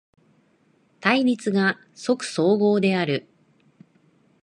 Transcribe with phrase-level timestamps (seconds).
[0.99, 3.27] 対立が即綜合である。